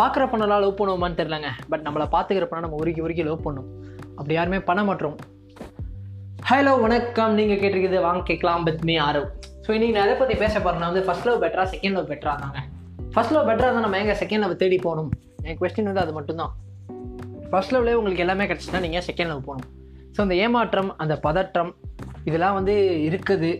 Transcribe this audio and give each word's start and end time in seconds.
பார்க்குற 0.00 0.24
பொண்ணெல்லாம் 0.32 0.62
லவ் 0.64 0.78
பண்ணுவோமான்னு 0.78 1.18
தெரிலங்க 1.20 1.48
பட் 1.70 1.82
நம்மளை 1.86 2.04
பார்த்துக்கிற 2.12 2.46
பொண்ணை 2.50 2.64
நம்ம 2.64 2.76
உருக்கி 2.82 3.00
உருக்கி 3.06 3.24
லவ் 3.28 3.44
பண்ணும். 3.46 3.66
அப்படி 4.18 4.34
யாருமே 4.36 4.58
பண்ண 4.68 4.82
மாட்டோம். 4.88 5.16
ஹலோ 6.50 6.72
வணக்கம். 6.84 7.34
நீங்கள் 7.38 7.58
கேட்டிருக்கிறது 7.62 8.00
வாங்க 8.06 8.22
கேட்கலாம் 8.28 8.64
பத் 8.68 8.84
மீ 8.88 8.94
ஆரவ். 9.06 9.26
ஸோ 9.64 9.70
இன்றைக்கி 9.76 9.94
நான் 9.96 10.06
எதை 10.06 10.14
பற்றி 10.20 10.34
பேச 10.42 10.54
போகிறேன்னா 10.64 10.88
வந்து 10.90 11.02
ஃபஸ்ட் 11.06 11.26
லவ் 11.28 11.42
பெட்டரா 11.44 11.64
செகண்ட் 11.74 11.96
லவ் 11.98 12.08
பெட்டரா 12.12 12.34
தாங்க. 12.44 12.60
ஃபஸ்ட் 13.14 13.34
லவ் 13.36 13.46
பெட்டரா 13.50 13.68
தான் 13.76 13.84
நம்ம 13.86 13.98
எங்கே 14.02 14.16
செகண்ட் 14.22 14.44
லவ் 14.44 14.56
தேடி 14.62 14.78
போகணும்? 14.86 15.10
என் 15.48 15.58
கொஸ்டின் 15.60 15.90
வந்து 15.90 16.04
அது 16.04 16.14
மட்டும்தான். 16.18 16.52
ஃபர்ஸ்ட் 17.52 17.74
லவ்லேயே 17.76 17.98
உங்களுக்கு 18.00 18.24
எல்லாமே 18.26 18.46
கிடச்சுன்னா 18.50 18.82
நீங்கள் 18.86 19.06
செகண்ட் 19.10 19.32
லவ் 19.32 19.46
போகணும்? 19.50 19.70
ஸோ 20.16 20.20
அந்த 20.26 20.34
ஏமாற்றம் 20.46 20.90
அந்த 21.04 21.16
பதற்றம் 21.28 21.72
இதெல்லாம் 22.28 22.56
வந்து 22.58 22.76
இருக்குது. 23.08 23.50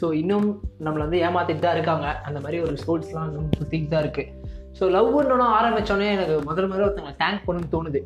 ஸோ 0.00 0.06
இன்னும் 0.22 0.50
நம்மளை 0.84 1.02
வந்து 1.06 1.20
ஏமாத்திட்டு 1.28 1.64
தான் 1.66 1.78
இருக்காங்க. 1.78 2.06
அந்த 2.28 2.38
மாதிரி 2.44 2.60
ஒரு 2.68 2.76
ஸ்போர்ட்ஸ்லாம் 2.84 3.28
இன்னும் 3.30 3.56
சுற்றிட்டு 3.60 3.90
தான் 3.94 4.04
இருக்குது 4.06 4.38
ஸோ 4.78 4.84
லவ்னு 4.94 5.46
ஆரம்பித்தோடனே 5.58 6.08
எனக்கு 6.16 6.34
முதல் 6.48 6.68
முதல்ல 6.70 6.86
ஒருத்தவங்களை 6.86 7.16
தேங்க் 7.22 7.44
பண்ணணும்னு 7.46 7.72
தோணுது. 7.74 8.00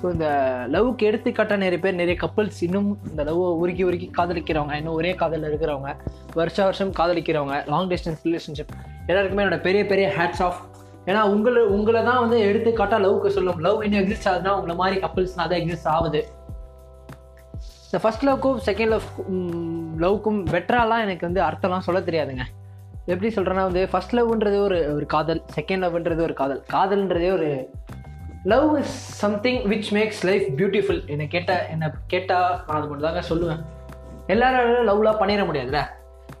ஸோ 0.00 0.04
இந்த 0.14 0.26
லவ்வுக்கு 0.74 1.06
எடுத்துக்காட்ட 1.10 1.54
நிறைய 1.62 1.78
பேர் 1.84 2.00
நிறைய 2.00 2.16
கப்பல்ஸ் 2.24 2.60
இன்னும் 2.66 2.90
இந்த 3.10 3.22
லவ்வை 3.28 3.48
உருக்கி 3.62 3.84
உருக்கி 3.88 4.08
காதலிக்கிறவங்க 4.18 4.74
இன்னும் 4.80 4.98
ஒரே 5.00 5.12
காதலில் 5.22 5.48
இருக்கிறவங்க 5.50 5.92
வருஷ 6.40 6.58
வருஷம் 6.68 6.92
காதலிக்கிறவங்க 7.00 7.56
லாங் 7.72 7.90
டிஸ்டன்ஸ் 7.92 8.22
ரிலேஷன்ஷிப் 8.28 8.74
எல்லாருக்குமே 9.10 9.44
என்னோட 9.44 9.60
பெரிய 9.68 9.84
பெரிய 9.92 10.08
ஹேட்ஸ் 10.18 10.42
ஆஃப் 10.48 10.60
ஏன்னா 11.08 11.20
உங்களை 11.34 11.60
உங்களை 11.76 12.00
தான் 12.10 12.20
வந்து 12.22 12.38
எடுத்துக்காட்டா 12.48 12.96
லவ்க்கு 13.04 13.34
சொல்லும். 13.36 13.60
லவ் 13.66 13.84
இன்னும் 13.86 14.00
எக்ஸிஸ்ட் 14.02 14.28
ஆகுதுன்னா 14.30 14.54
உங்களை 14.58 14.76
மாதிரி 14.82 14.96
கப்பல்ஸ்னா 15.04 15.44
தான் 15.52 15.60
எக்ஸிஸ்ட் 15.62 15.90
ஆகுது. 15.96 16.20
இந்த 17.86 17.98
ஃபர்ஸ்ட் 18.02 18.26
லவ்க்கும் 18.28 18.58
செகண்ட் 18.66 18.92
லவ் 18.94 19.06
லவ்க்கும் 20.04 20.40
பெட்டராலாம் 20.54 21.04
எனக்கு 21.06 21.26
வந்து 21.28 21.40
அர்த்தம்லாம் 21.46 21.86
சொல்ல 21.86 22.02
தெரியாதுங்க. 22.08 22.44
எப்படி 23.10 23.34
சொல்கிறேன்னா 23.34 23.54
வந்து 23.54 23.88
ஃபர்ஸ்ட் 23.88 24.16
லவ்ன்றது 24.16 24.60
ஒரு 24.60 24.94
ஒரு 24.94 25.06
காதல் 25.06 25.42
செகண்ட் 25.56 25.74
லவ்ன்றது 25.74 26.20
ஒரு 26.20 26.34
காதல். 26.34 26.64
காதல்ன்றதே 26.72 27.32
ஒரு 27.32 27.70
love 28.44 28.78
is 28.78 29.16
something 29.16 29.62
which 29.62 29.84
makes 29.90 30.22
life 30.22 30.52
beautiful 30.56 31.08
என்னை 31.08 31.28
கேட்டால் 31.28 31.68
என்னை 31.70 31.88
கேட்டால் 32.06 32.60
நான் 32.66 32.82
அது 32.82 32.88
மட்டும் 32.88 33.12
தாங்க 33.12 33.22
சொல்லுவேன் 33.28 33.64
எல்லாராலும் 34.26 34.88
லவ்லாம் 34.88 35.08
பண்ணிட 35.08 35.44
முடியாதுல்ல? 35.44 35.82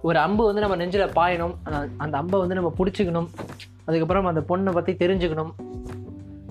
ஒரு 0.02 0.18
அம்பு 0.18 0.44
வந்து 0.44 0.60
நம்ம 0.60 0.76
நெஞ்சில் 0.76 1.06
பாயணும் 1.06 1.54
அந்த- 1.62 1.88
அந்த 1.96 2.18
அம்பை 2.18 2.40
வந்து 2.40 2.54
நம்ம 2.54 2.72
பிடிச்சிக்கணும் 2.78 3.28
அதுக்கப்புறம் 3.84 4.26
அந்த 4.26 4.40
பொண்ணை 4.40 4.72
பற்றி 4.72 4.92
தெரிஞ்சுக்கணும் 4.92 5.50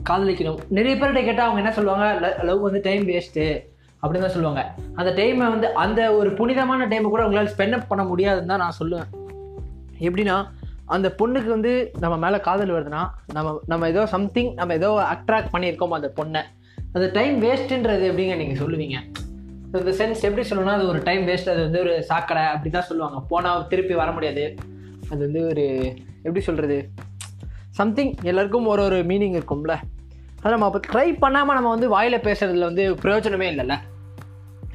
காதலிக்கணும். 0.10 0.58
நிறைய 0.68 1.06
பேர்கிட்ட 1.06 1.24
கேட்டால் 1.24 1.50
அவங்க 1.50 1.56
என்ன 1.56 1.72
சொல்லுவாங்க? 1.72 2.38
லவ் 2.44 2.62
வந்து 2.62 2.80
டைம் 2.84 3.08
வேஸ்ட்டு 3.08 3.64
அப்படின்னு 4.04 4.20
தான் 4.20 4.30
சொல்லுவாங்க. 4.30 4.74
அந்த 4.96 5.12
டைமை 5.12 5.50
வந்து 5.50 5.74
அந்த 5.74 6.14
ஒரு 6.14 6.34
புனிதமான 6.34 6.88
டைமை 6.88 7.02
கூட 7.02 7.26
உங்களால் 7.26 7.52
ஸ்பெண்ட் 7.58 7.84
பண்ண 7.88 8.04
முடியாதுன்னு 8.04 8.48
தான் 8.48 8.58
நான் 8.58 8.74
சொல்லுவேன். 8.84 9.19
எப்படின்னா 10.00 10.38
அந்த 10.86 11.08
பொண்ணுக்கு 11.18 11.50
வந்து 11.56 11.92
நம்ம 12.00 12.16
மேலே 12.18 12.38
காதல் 12.40 12.76
வருதுன்னா 12.76 13.02
நம்ம 13.34 13.62
நம்ம 13.66 13.88
ஏதோ 13.88 14.06
சம்திங் 14.06 14.54
நம்ம 14.54 14.74
ஏதோ 14.74 14.90
அட்ராக்ட் 15.14 15.52
பண்ணியிருக்கோம் 15.56 15.98
அந்த 15.98 16.12
பொண்ணை. 16.20 16.42
அந்த 16.94 17.08
டைம் 17.18 17.36
வேஸ்ட்டுன்றது 17.44 18.06
எப்படிங்க 18.10 18.36
நீங்கள் 18.42 18.62
சொல்லுவீங்க? 18.62 18.98
இந்த 19.66 19.92
சென்ஸ் 20.00 20.22
எப்படி 20.28 20.44
சொல்லணும்னா 20.50 20.78
அது 20.78 20.88
ஒரு 20.88 21.04
டைம் 21.04 21.28
வேஸ்ட் 21.28 21.52
அது 21.54 21.62
வந்து 21.62 21.80
ஒரு 21.80 21.94
சாக்கடை 22.04 22.44
அப்படி 22.44 22.70
தான் 22.70 22.88
சொல்லுவாங்க. 22.90 23.20
போனால் 23.28 23.68
திருப்பி 23.68 23.94
வர 23.94 24.12
முடியாது. 24.12 24.46
அது 25.12 25.20
வந்து 25.26 25.48
ஒரு 25.48 25.66
எப்படி 26.24 26.42
சொல்கிறது 26.48 26.80
சம்திங் 27.80 28.14
எல்லாருக்கும் 28.24 28.66
ஒரு 28.66 28.84
ஒரு 28.84 28.98
மீனிங் 29.12 29.38
இருக்கும்ல. 29.40 29.76
அதை 30.42 30.52
நம்ம 30.52 30.66
அப்போ 30.66 30.80
ட்ரை 30.92 31.08
பண்ணாமல் 31.20 31.58
நம்ம 31.58 31.70
வந்து 31.70 31.90
வாயில் 31.90 32.26
பேசுறதுல 32.28 32.68
வந்து 32.72 32.84
பிரயோஜனமே 33.04 33.48
இல்லைல்ல. 33.54 33.78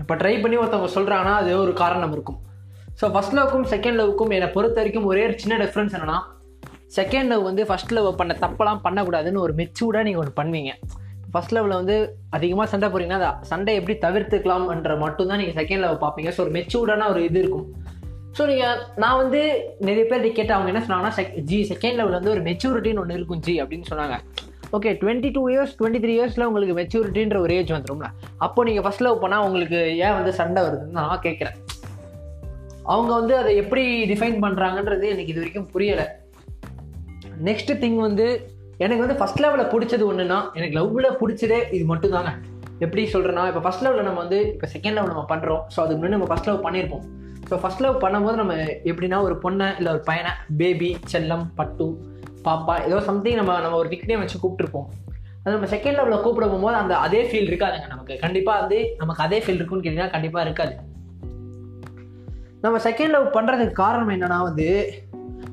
இப்போ 0.00 0.14
ட்ரை 0.14 0.40
பண்ணி 0.42 0.56
ஒருத்தவங்க 0.56 0.90
சொல்கிறாங்கன்னா 0.98 1.34
அது 1.42 1.50
ஒரு 1.64 1.72
காரணம் 1.72 2.12
இருக்கும். 2.12 2.38
ஸோ 3.00 3.04
ஃபஸ்ட் 3.14 3.36
லவ்க்கும் 3.38 3.66
செகண்ட் 3.72 3.98
லவ்க்கும் 4.00 4.32
என்னை 4.36 4.48
பொறுத்த 4.56 4.78
வரைக்கும் 4.80 5.06
ஒரே 5.10 5.22
ஒரு 5.28 5.36
சின்ன 5.42 5.56
டிஃப்ரென்ஸ் 5.62 5.94
என்னன்னா 5.96 6.18
செகண்ட் 6.98 7.30
லவ் 7.32 7.42
வந்து 7.48 7.62
ஃபஸ்ட் 7.68 7.94
லவ் 7.96 8.08
பண்ண 8.20 8.32
தப்பெல்லாம் 8.44 8.82
பண்ணக்கூடாதுன்னு 8.84 9.40
ஒரு 9.46 9.54
மெச்சூர்டாக 9.60 10.06
நீங்கள் 10.06 10.22
ஒன்று 10.22 10.34
பண்ணுவீங்க. 10.40 10.72
ஃபர்ஸ்ட் 11.32 11.54
லெவலில் 11.56 11.80
வந்து 11.80 11.96
அதிகமாக 12.36 12.66
சண்டை 12.72 12.88
போகிறீங்கன்னா 12.88 13.18
அந்த 13.20 13.48
சண்டை 13.52 13.72
எப்படி 13.78 13.94
தவிர்த்துக்கலாம்ன்ற 14.04 14.94
மட்டும்தான் 15.04 15.40
நீங்கள் 15.42 15.58
செகண்ட் 15.60 15.82
லெவல் 15.84 16.02
பார்ப்பீங்க. 16.04 16.30
ஸோ 16.36 16.40
ஒரு 16.44 16.52
மெச்சூர்டான 16.58 17.08
ஒரு 17.14 17.22
இது 17.28 17.38
இருக்கும். 17.44 17.66
ஸோ 18.38 18.44
நீங்கள் 18.52 18.78
நான் 19.02 19.18
வந்து 19.22 19.40
நிறைய 19.88 20.04
பேர் 20.12 20.28
கேட்டு 20.38 20.54
அவங்க 20.56 20.70
என்ன 20.72 20.82
சொன்னாங்கன்னா 20.86 21.16
செக் 21.18 21.34
ஜி 21.50 21.58
செகண்ட் 21.72 21.98
லெவலில் 22.00 22.18
வந்து 22.20 22.34
ஒரு 22.36 22.44
மெச்சூரிட்டின்னு 22.50 23.02
ஒன்று 23.04 23.18
இருக்கும் 23.20 23.42
ஜி 23.48 23.56
அப்படின்னு 23.64 23.90
சொன்னாங்க. 23.92 24.16
Okay 24.76 24.92
twenty 25.02 25.28
two 25.36 25.42
years 25.52 25.74
twenty 25.80 26.02
three 26.04 26.14
இயர்ஸில் 26.18 26.48
உங்களுக்கு 26.48 26.78
மெச்சூரிட்டின்ற 26.80 27.38
ஒரு 27.44 27.52
ஏஜ் 27.58 27.76
வந்துடும்ல 27.76 28.08
அப்போ 28.46 28.64
நீங்கள் 28.70 28.86
ஃபஸ்ட் 28.86 29.06
லவ் 29.06 29.22
பண்ணால் 29.24 29.44
உங்களுக்கு 29.48 29.80
ஏன் 30.06 30.16
வந்து 30.20 30.32
சண்டை 30.40 30.62
வருதுன்னு 30.66 30.98
நான் 31.00 31.24
கேட்குறேன் 31.28 31.58
அவங்க 32.92 33.12
வந்து 33.20 33.34
அதை 33.40 33.50
எப்படி 33.62 33.82
டிஃபைன் 34.10 34.36
பண்ணுறாங்கன்றது 34.44 35.06
எனக்கு 35.12 35.32
இது 35.32 35.42
வரைக்கும் 35.42 35.68
புரியலை. 35.74 36.06
நெக்ஸ்ட் 37.48 37.72
திங் 37.82 38.00
வந்து 38.06 38.26
எனக்கு 38.84 39.02
வந்து 39.04 39.18
ஃபஸ்ட் 39.20 39.42
லெவலில் 39.42 39.70
பிடிச்சது 39.72 40.04
ஒன்றுனா 40.10 40.38
எனக்கு 40.58 40.76
லவ்வில் 40.78 41.16
பிடிச்சதே 41.20 41.58
இது 41.76 41.84
மட்டும் 41.92 42.14
தாங்க 42.16 42.32
எப்படி 42.84 43.02
சொல்கிறேன்னா 43.14 43.44
இப்போ 43.50 43.62
ஃபஸ்ட் 43.64 43.84
லெவலில் 43.84 44.08
நம்ம 44.08 44.20
வந்து 44.24 44.38
இப்போ 44.54 44.68
செகண்ட் 44.74 44.96
லெவல் 44.96 45.12
நம்ம 45.12 45.26
பண்ணுறோம் 45.32 45.62
ஸோ 45.74 45.78
அதுக்கு 45.82 45.98
முன்னாடி 45.98 46.16
நம்ம 46.16 46.28
ஃபர்ஸ்ட் 46.30 46.48
லவ் 46.50 46.64
பண்ணியிருப்போம் 46.66 47.04
ஸோ 47.48 47.54
ஃபஸ்ட் 47.62 47.82
லவ் 47.84 47.96
பண்ணும்போது 48.04 48.36
நம்ம 48.42 48.54
எப்படின்னா 48.90 49.18
ஒரு 49.28 49.34
பொண்ணை 49.44 49.68
இல்லை 49.78 49.90
ஒரு 49.96 50.02
பையனை 50.10 50.32
பேபி 50.60 50.90
செல்லம் 51.12 51.44
பட்டு 51.58 51.86
பாப்பா 52.46 52.74
ஏதோ 52.86 52.96
சம்திங் 53.08 53.38
நம்ம 53.40 53.52
நம்ம 53.64 53.78
ஒரு 53.82 53.88
நிக்னேம் 53.92 54.22
வச்சு 54.22 54.38
கூப்பிட்டுருப்போம். 54.42 54.88
அது 55.42 55.54
நம்ம 55.56 55.68
செகண்ட் 55.74 55.96
லெவலில் 55.98 56.24
கூப்பிட 56.24 56.46
போகும்போது 56.46 56.76
அந்த 56.82 56.94
அதே 57.06 57.20
ஃபீல் 57.28 57.48
இருக்காதுங்க 57.50 57.88
நமக்கு. 57.94 58.14
கண்டிப்பாக 58.24 58.60
வந்து 58.60 58.78
நமக்கு 59.02 59.22
அதே 59.26 59.38
ஃபீல் 59.44 59.58
இருக்குன்னு 59.58 59.84
கேட்டிங்கன்னா 59.84 60.14
கண்டிப்பாக 60.16 60.44
இருக்காது. 60.46 60.74
நம்ம 62.64 62.78
செகண்ட் 62.78 63.14
லவ் 63.14 63.26
பண்ணுறதுக்கு 63.36 63.72
காரணம் 63.72 64.10
என்னென்னா 64.10 64.36
வந்து 64.42 64.68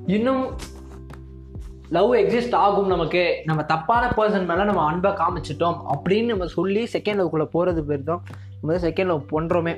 இன்னும் 0.05 0.43
லவ் 1.89 2.11
எக்ஸிஸ்ட் 2.13 2.55
ஆகும் 2.55 2.87
நமக்கு. 2.87 3.23
நம்ம 3.45 3.63
தப்பான 3.63 4.03
பர்சன் 4.17 4.45
மேலே 4.45 4.63
நம்ம 4.63 4.83
அன்பை 4.83 5.11
காமிச்சிட்டோம் 5.11 5.77
அப்படின்னு 5.93 6.25
நம்ம 6.25 6.45
சொல்லி 6.45 6.83
செகண்ட் 6.93 7.19
லவ்க்குள்ளே 7.21 7.47
போகிறது 7.55 7.83
பேர் 7.83 8.03
தான் 8.03 8.21
நம்ம 8.61 8.77
செகண்ட் 8.87 9.11
லவ் 9.11 9.25
பண்ணுறோமே 9.31 9.73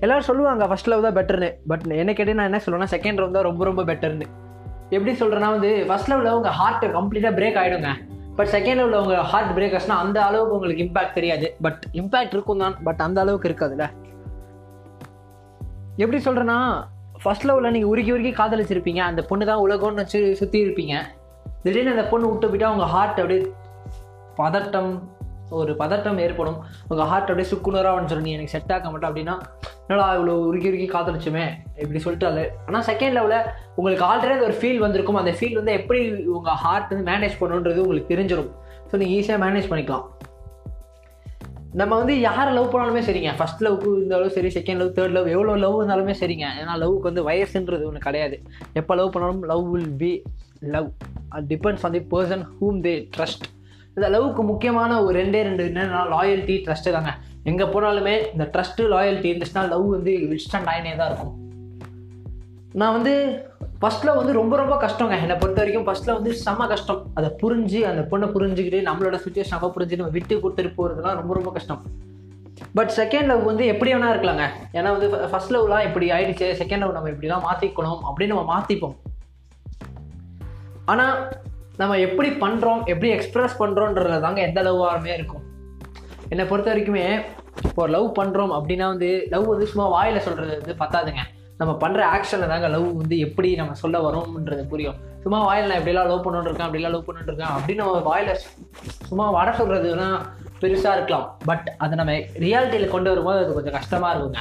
எல்லோரும் 0.00 0.28
சொல்லுவாங்க 0.28 0.66
ஃபர்ஸ்ட் 0.66 0.90
லவ் 0.92 1.02
தான் 1.02 1.16
பெட்டர்னு 1.18 1.50
பட் 1.66 1.86
என்ன 2.02 2.12
கேட்டு 2.12 2.34
நான் 2.34 2.50
என்ன 2.52 2.60
சொல்லுவேன்னா 2.66 2.88
செகண்ட் 2.96 3.20
லவ் 3.22 3.32
தான் 3.32 3.48
ரொம்ப 3.50 3.64
ரொம்ப 3.64 3.82
பெட்டர்னு 3.82 4.28
எப்படி 4.90 5.14
சொல்கிறேன்னா 5.18 5.50
வந்து 5.56 5.72
ஃபஸ்ட் 5.88 6.10
லவ்வில் 6.12 6.36
உங்கள் 6.38 6.56
ஹார்ட் 6.60 6.86
கம்ப்ளீட்டாக 6.98 7.36
பிரேக் 7.40 7.60
ஆகிடுங்க 7.62 7.92
பட் 8.36 8.48
செகண்ட் 8.48 8.80
லெவலில் 8.82 9.02
உங்கள் 9.02 9.26
ஹார்ட் 9.32 9.58
பிரேக் 9.58 9.76
ஆச்சுன்னா 9.78 10.00
அந்த 10.04 10.24
அளவுக்கு 10.24 10.54
உங்களுக்கு 10.54 10.84
இம்பாக்ட் 10.84 11.12
தெரியாது. 11.12 11.56
பட் 11.60 11.82
இம்பாக்ட் 11.92 12.34
இருக்கும் 12.36 12.58
தான் 12.58 12.76
பட் 12.84 13.00
அந்த 13.00 13.20
அளவுக்கு 13.20 13.48
இருக்காதுல்ல. 13.48 13.86
எப்படி 16.02 16.18
சொல்கிறேன்னா 16.26 16.58
ஃபர்ஸ்ட் 17.22 17.46
லெவலில் 17.48 17.74
நீங்கள் 17.74 17.92
உருக்கி 17.92 18.12
உருக்கி 18.14 18.32
காதலிச்சிருப்பீங்க. 18.38 19.00
அந்த 19.10 19.20
பொண்ணு 19.30 19.44
தான் 19.50 19.64
உலகம்னு 19.64 20.02
வச்சு 20.02 20.20
சுற்றி 20.40 20.58
இருப்பீங்க. 20.66 20.94
திடீர்னு 21.64 21.94
அந்த 21.96 22.04
பொண்ணு 22.12 22.30
விட்டு 22.30 22.48
போயிட்டா 22.52 22.70
உங்கள் 22.74 22.92
ஹார்ட் 22.94 23.20
அப்படியே 23.22 23.42
பதட்டம் 24.40 24.92
ஒரு 25.58 25.72
பதட்டம் 25.80 26.18
ஏற்படும். 26.24 26.58
உங்கள் 26.90 27.08
ஹார்ட் 27.10 27.30
அப்படியே 27.30 27.48
சுக்குனராக 27.50 27.96
வந்துடும் 27.98 28.26
நீ 28.26 28.30
எனக்கு 28.36 28.54
செட் 28.54 28.72
ஆக 28.76 28.90
மாட்டேன் 28.92 29.10
அப்படின்னா 29.10 29.34
என்னடா 29.84 30.06
இவ்வளோ 30.18 30.34
உருக்கி 30.48 30.68
உருக்கி 30.70 30.88
காதலிச்சுமே 30.94 31.44
இப்படி 31.82 32.00
சொல்லிட்டு 32.04 32.28
அது. 32.30 32.44
ஆனால் 32.66 32.84
செகண்ட் 32.90 33.16
லெவலில் 33.18 33.46
உங்களுக்கு 33.78 34.04
ஆல்ரெடி 34.10 34.44
ஒரு 34.48 34.56
ஃபீல் 34.60 34.82
வந்திருக்கும். 34.84 35.20
அந்த 35.22 35.34
ஃபீல் 35.38 35.58
வந்து 35.60 35.72
எப்படி 35.80 36.00
உங்கள் 36.38 36.58
ஹார்ட் 36.64 36.90
வந்து 36.92 37.06
மேனேஜ் 37.12 37.38
பண்ணணுன்றது 37.40 37.82
உங்களுக்கு 37.84 38.12
தெரிஞ்சிடும் 38.14 38.50
ஸோ 38.90 38.96
நீங்கள் 39.02 39.16
ஈஸியாக 39.18 39.42
மேனேஜ் 39.44 39.70
பண்ணிக்கலாம். 39.72 40.06
நம்ம 41.80 41.92
வந்து 42.00 42.14
யாரை 42.26 42.50
லவ் 42.56 42.70
பண்ணாலுமே 42.72 43.02
சரிங்க. 43.06 43.30
ஃபர்ஸ்ட் 43.38 43.62
லவ்க்கு 43.64 43.88
இருந்தாலும் 43.96 44.32
சரி 44.36 44.48
செகண்ட் 44.56 44.80
லவ் 44.82 44.92
தேர்ட் 44.96 45.14
லவ் 45.16 45.28
எவ்வளோ 45.34 45.52
லவ் 45.64 45.76
இருந்தாலுமே 45.78 46.14
சரிங்க. 46.20 46.46
ஏன்னா 46.62 46.74
லவ்க்கு 46.82 47.08
வந்து 47.10 47.24
வயசுன்றது 47.28 47.86
ஒன்று 47.90 48.06
கிடையாது. 48.06 48.36
எப்போ 48.80 48.94
லவ் 49.00 49.12
பண்ணாலும் 49.14 49.42
லவ் 49.52 49.64
வில் 49.74 49.92
பி 50.02 50.12
லவ் 50.74 50.88
அது 51.34 51.44
depends 51.52 51.84
on 51.88 51.94
the 51.96 52.02
person 52.14 52.44
whom 52.58 52.80
they 52.86 52.94
trust 53.16 53.46
இந்த 53.94 54.06
லவ்க்கு 54.14 54.42
முக்கியமான 54.50 55.00
ஒரு 55.04 55.14
ரெண்டே 55.20 55.40
ரெண்டு 55.48 55.64
என்னன்னா 55.70 56.02
லாயல்ட்டி 56.14 56.56
ட்ரஸ்ட்டு 56.66 56.94
தாங்க. 56.96 57.12
எங்கே 57.50 57.66
போனாலுமே 57.74 58.14
இந்த 58.34 58.44
ட்ரஸ்ட்டு 58.54 58.90
லாயல்ட்டி 58.94 59.30
இருந்துச்சுன்னா 59.32 59.64
லவ் 59.72 59.86
வந்து 59.96 60.12
இன்ஸ்டன்ட் 60.26 60.70
ஆயினே 60.72 60.92
தான் 61.00 61.10
இருக்கும். 61.12 61.34
நான் 62.80 62.94
வந்து 62.98 63.14
ஃபஸ்ட்டில் 63.82 64.16
வந்து 64.18 64.32
ரொம்ப 64.38 64.54
ரொம்ப 64.60 64.74
கஷ்டங்க. 64.82 65.14
என்னை 65.24 65.36
பொறுத்த 65.42 65.60
வரைக்கும் 65.60 65.86
ஃபஸ்ட்டில் 65.86 66.14
வந்து 66.16 66.32
செம 66.44 66.66
கஷ்டம். 66.72 67.00
அதை 67.18 67.28
புரிஞ்சு 67.42 67.80
அந்த 67.90 68.02
பொண்ணை 68.10 68.26
புரிஞ்சுக்கிட்டு 68.34 68.80
நம்மளோட 68.88 69.18
சுச்சுவேஷன் 69.24 69.56
அப்போ 69.58 69.70
புரிஞ்சு 69.76 69.98
நம்ம 70.00 70.14
விட்டு 70.16 70.34
கொடுத்துட்டு 70.42 70.72
போகிறதுலாம் 70.78 71.18
ரொம்ப 71.20 71.34
ரொம்ப 71.38 71.52
கஷ்டம். 71.56 71.80
பட் 72.78 72.92
செகண்ட் 72.98 73.28
லவ் 73.30 73.42
வந்து 73.50 73.64
எப்படி 73.72 73.90
வேணா 73.94 74.10
இருக்கலாங்க. 74.12 74.44
ஏன்னா 74.78 74.88
வந்து 74.96 75.08
ஃபஸ்ட் 75.32 75.54
லவ்லாம் 75.54 75.86
இப்படி 75.88 76.08
ஆயிடுச்சு. 76.16 76.48
செகண்ட் 76.60 76.84
லவ் 76.84 76.96
நம்ம 76.98 77.10
இப்படிலாம் 77.14 77.44
மாற்றிக்கணும் 77.48 78.00
அப்படின்னு 78.08 78.34
நம்ம 78.34 78.46
மாற்றிப்போம் 78.54 78.96
ஆனால் 80.92 81.14
நம்ம 81.82 81.98
எப்படி 82.06 82.30
பண்ணுறோம் 82.44 82.80
எப்படி 82.92 83.10
எக்ஸ்ப்ரெஸ் 83.16 83.60
பண்ணுறோன்றதுல 83.60 84.22
தாங்க 84.26 84.40
எந்த 84.48 84.60
லவ்வாருமே 84.68 85.12
இருக்கும். 85.18 85.44
என்னை 86.32 86.44
பொறுத்த 86.50 86.68
வரைக்குமே 86.72 87.06
இப்போ 87.68 87.82
லவ் 87.96 88.08
பண்ணுறோம் 88.18 88.52
அப்படின்னா 88.58 88.86
வந்து 88.94 89.12
லவ் 89.34 89.52
வந்து 89.54 89.70
சும்மா 89.72 89.86
வாயில் 89.96 90.24
சொல்கிறது 90.26 90.52
வந்து 90.60 90.74
பத்தாதுங்க. 90.82 91.22
நம்ம 91.62 91.88
பண்ணுற 91.88 92.02
ஆக்ஷனில் 92.16 92.48
தாங்க 92.48 92.68
லவ் 92.68 92.96
வந்து 92.96 93.18
எப்படி 93.18 93.54
நம்ம 93.54 93.74
சொல்ல 93.74 93.98
வரோம்ன்றது 94.06 94.68
புரியும். 94.68 94.94
சும்மா 95.22 95.44
வாயில் 95.44 95.66
நான் 95.66 95.78
எப்படிலாம் 95.78 96.08
லவ் 96.08 96.26
பண்ணிட்டுருக்கேன் 96.26 96.68
அப்படிலாம் 96.68 96.90
லவ் 96.90 97.08
பண்ணிட்டுருக்கேன் 97.08 97.50
அப்படின்னு 97.56 97.74
நம்ம 97.74 97.98
வாயில் 97.98 98.38
சும்மா 99.08 99.30
வட 99.30 99.50
சொல்கிறதுனா 99.56 100.20
பெருசாக 100.60 100.92
இருக்கலாம். 100.92 101.38
பட் 101.44 101.72
அதை 101.78 101.96
நம்ம 101.96 102.12
ரியாலிட்டியில் 102.12 102.88
கொண்டு 102.88 103.08
வரும்போது 103.10 103.44
அது 103.44 103.54
கொஞ்சம் 103.54 103.72
கஷ்டமாக 103.72 104.18
இருக்குங்க. 104.18 104.36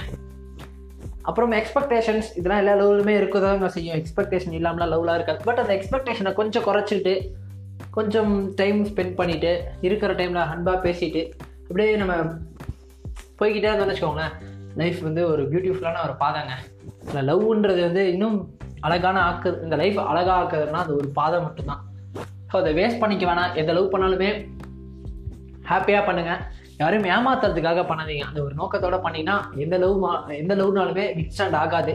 அப்புறம் 1.21 1.51
எக்ஸ்பெக்டேஷன்ஸ் 1.51 2.27
இதெல்லாம் 2.35 2.65
எல்லா 2.65 2.73
லவ்லுமே 2.75 3.15
இருக்குதாங்க 3.21 3.65
செய்யும். 3.65 3.97
எக்ஸ்பெக்டேஷன் 3.97 4.55
இல்லாமலாம் 4.59 4.93
லவ்லாம் 4.93 5.13
இருக்காது. 5.13 5.43
பட் 5.43 5.59
அந்த 5.59 5.73
எக்ஸ்பெக்டேஷனை 5.73 6.33
கொஞ்சம் 6.33 6.63
குறைச்சிட்டு 6.63 7.29
கொஞ்சம் 7.91 8.53
டைம் 8.53 8.87
ஸ்பெண்ட் 8.87 9.19
பண்ணிவிட்டு 9.19 9.57
இருக்கிற 9.81 10.13
டைமில் 10.13 10.49
அன்பாக 10.49 10.89
பேசிட்டு 10.89 11.31
அப்படியே 11.61 11.95
நம்ம 11.95 12.15
போய்கிட்டே 13.39 13.69
இருந்தோம்னு 13.69 13.93
வச்சுக்கோங்களேன். 13.93 14.33
லைஃப் 14.75 14.99
வந்து 14.99 15.27
ஒரு 15.27 15.43
பியூட்டிஃபுல்லான 15.43 16.03
ஒரு 16.03 16.13
பாதைங்க. 16.19 16.51
இந்த 17.07 17.21
லவ்ன்றது 17.29 17.81
வந்து 17.87 18.03
இன்னும் 18.13 18.37
அழகான 18.87 19.17
ஆக்கு 19.29 19.49
இந்த 19.65 19.75
லைஃப் 19.81 19.99
அழகாக 20.11 20.37
ஆக்குதுன்னா 20.41 20.81
அது 20.85 20.93
ஒரு 20.99 21.09
பாதை 21.19 21.39
மட்டும்தான். 21.45 21.81
ஸோ 22.51 22.55
அதை 22.61 22.71
வேஸ்ட் 22.79 23.01
பண்ணிக்க 23.03 23.25
வேணாம். 23.29 23.53
எந்த 23.61 23.71
லவ் 23.77 23.91
பண்ணாலுமே 23.93 24.29
ஹாப்பியாக 25.71 26.03
பண்ணுங்கள் 26.07 26.41
யாரையும் 26.81 27.09
ஏமாத்துறதுக்காக 27.15 27.81
பண்ணாதீங்க. 27.89 28.25
அந்த 28.29 28.39
ஒரு 28.45 28.53
நோக்கத்தோடு 28.61 28.99
பண்ணிங்கன்னா 29.05 29.37
எந்த 29.63 29.75
லவ் 29.83 30.05
எந்த 30.41 30.53
லவ்னாலுமே 30.61 31.05
விக்ஸ்டாண்ட் 31.19 31.57
ஆகாது. 31.63 31.93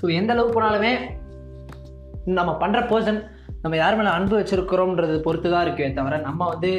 ஸோ 0.00 0.06
எந்த 0.20 0.32
லவ் 0.38 0.54
பண்ணாலுமே 0.56 0.92
நம்ம 2.38 2.50
பண்ணுற 2.62 2.80
பர்சன் 2.92 3.20
நம்ம 3.62 3.74
யார் 3.80 3.96
மேலே 3.98 4.10
அன்பு 4.16 4.34
வச்சுருக்கிறோம்ன்றது 4.38 5.16
பொறுத்து 5.24 5.48
தான் 5.52 5.64
இருக்கே 5.66 5.88
தவிர 5.98 6.18
நம்ம 6.28 6.46
வந்து 6.52 6.70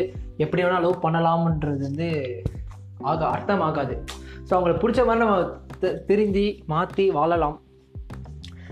எப்படி 0.44 0.62
வேணால் 0.64 0.86
லவ் 0.86 1.04
பண்ணலாம்ன்றது 1.06 1.82
வந்து 1.88 2.08
ஆக 3.12 3.22
அர்த்தம் 3.34 3.66
ஆகாது. 3.68 3.96
ஸோ 4.48 4.52
அவங்களுக்கு 4.56 4.84
பிடிச்ச 4.84 5.02
மாதிரி 5.08 5.24
நம்ம 5.24 5.36
திருந்தி 5.82 6.64
மாற்றி 6.66 7.10
வாழலாம். 7.10 7.62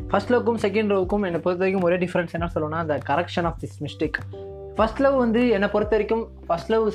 ஃபஸ்ட் 0.10 0.32
லவ்க்கும் 0.34 0.62
செகண்ட் 0.66 0.92
லவ்க்கும் 0.94 1.26
என்னை 1.28 1.40
பொறுத்த 1.46 1.64
வரைக்கும் 1.64 1.84
ஒரே 1.84 1.98
டிஃப்ரென்ஸ் 1.98 2.32
என்ன 2.32 2.50
சொல்லணும்னா 2.56 2.82
அந்த 2.86 3.00
correction 3.08 3.48
of 3.50 3.58
this 3.64 3.78
mistake 3.86 4.18
first 4.76 5.00
love 5.00 5.18
வந்து 5.18 5.50
என்னை 5.50 5.70
பொறுத்த 5.70 5.96
வரைக்கும் 5.96 6.24
first 6.48 6.70
love 6.70 6.94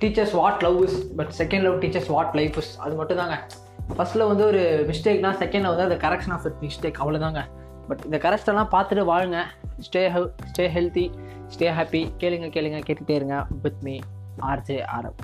teaches 0.00 0.32
what 0.32 0.62
love 0.62 0.82
is 0.82 1.14
but 1.16 1.32
second 1.38 1.62
love 1.62 1.82
teaches 1.82 2.08
what 2.08 2.34
life 2.34 2.56
is 2.56 2.78
அது 2.78 2.94
மட்டும் 2.94 3.16
தாங்க. 3.16 3.46
ஃபர்ஸ்ட்டில் 3.96 4.26
வந்து 4.26 4.44
ஒரு 4.46 4.62
மிஸ்டேக்னா 4.90 5.30
செகண்ட் 5.42 5.68
வந்து 5.70 5.86
அந்த 5.88 5.98
கரெக்ஷன் 6.08 6.34
ஆஃப் 6.36 6.46
இட் 6.50 6.60
மிஸ்டேக் 6.60 7.00
அவ்வளோதாங்க 7.04 7.42
பட் 7.88 8.04
இந்த 8.04 8.18
கரெக்ஷன்லாம் 8.26 8.72
பார்த்துட்டு 8.76 9.04
வாழுங்க. 9.12 9.40
Stay 9.86 10.02
hell 10.14 10.30
stay 10.52 10.66
healthy 10.76 11.06
stay 11.54 11.68
happy 11.78 12.02
கேளுங்க 12.18 12.48
கேளுங்க 12.56 12.80
கேட்டுகிட்டே 12.88 13.16
இருங்க. 13.20 13.46
With 13.62 13.82
me 13.82 13.98
RJ 14.40 14.84
ஆரப் 14.84 15.22